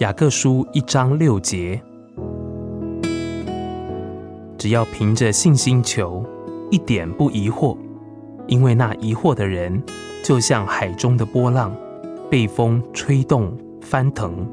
[0.00, 1.80] 雅各书一章六节，
[4.58, 6.22] 只要凭着信心求，
[6.70, 7.74] 一点不疑惑，
[8.46, 9.82] 因为那疑惑的人，
[10.22, 11.74] 就像海中的波浪，
[12.30, 14.46] 被风吹动翻腾。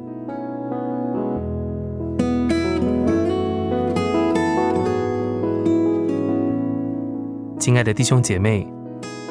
[7.59, 8.66] 亲爱的弟兄姐妹，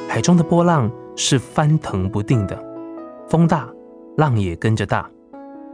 [0.06, 2.62] 海中的波浪是翻腾不定的，
[3.26, 3.66] 风大，
[4.18, 5.10] 浪也跟着大。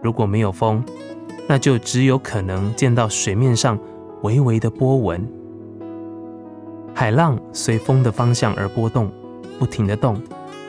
[0.02, 0.82] 如果没有风，
[1.46, 3.78] 那就只有可能见到水面上
[4.22, 5.26] 微微的波纹。
[6.94, 9.10] 海浪随风的方向而波动，
[9.58, 10.20] 不停的动，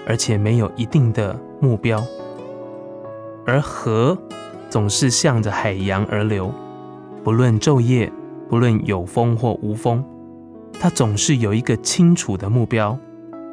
[0.08, 2.04] 而且没有一定的目标。
[3.46, 4.18] 而河
[4.70, 6.52] 总是向着海洋而流，
[7.24, 8.12] 不论昼夜，
[8.48, 10.04] 不论有风或无风，
[10.80, 12.98] 它总是有一个清楚的目标，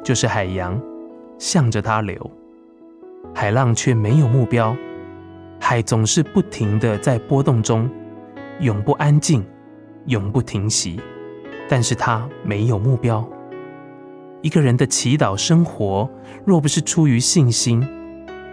[0.03, 0.79] 就是海洋，
[1.39, 2.31] 向着它流。
[3.33, 4.75] 海浪却没有目标。
[5.59, 7.89] 海总是不停的在波动中，
[8.59, 9.45] 永不安静，
[10.05, 10.99] 永不停息。
[11.69, 13.27] 但是它没有目标。
[14.41, 16.09] 一个人的祈祷生活，
[16.45, 17.85] 若不是出于信心，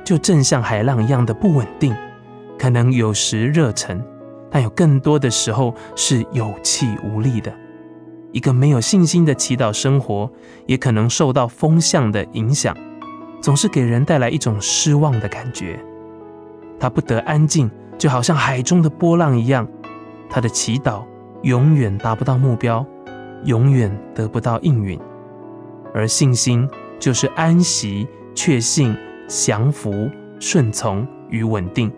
[0.02, 1.94] 就正像海浪一样的不稳定。
[2.58, 4.02] 可能有时热忱，
[4.50, 7.52] 但有更多的时候是有气无力的。
[8.33, 10.28] 一个没有信心的祈祷生活，
[10.66, 12.77] 也可能受到风向的影响，
[13.41, 15.78] 总是给人带来一种失望的感觉。
[16.78, 19.67] 他不得安静，就好像海中的波浪一样。
[20.28, 21.05] 他的祈祷
[21.42, 22.84] 永远达不到目标，
[23.44, 24.98] 永远得不到应允。
[25.92, 28.97] 而信心就是安息、确信、
[29.28, 31.92] 降服、顺从与稳定。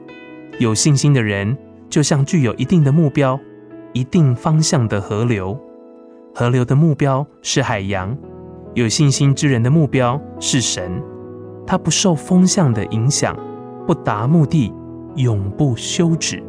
[0.59, 1.57] 有信心的人，
[1.89, 3.39] 就像具有一定的目标、
[3.93, 5.59] 一定方向的河流。
[6.35, 8.17] 河流的目标是海洋。
[8.75, 11.03] 有信心之人的目标是神。
[11.67, 13.35] 他不受风向的影响。
[13.87, 14.73] 不达目的，
[15.15, 16.43] 永不休止。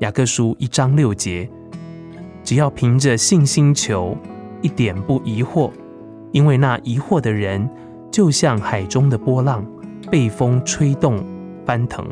[0.00, 1.48] 雅各书一章六节，
[2.44, 4.14] 只要凭着信心求，
[4.60, 5.70] 一点不疑惑，
[6.30, 7.66] 因为那疑惑的人，
[8.10, 9.64] 就像海中的波浪，
[10.10, 11.24] 被风吹动
[11.64, 12.06] 翻腾。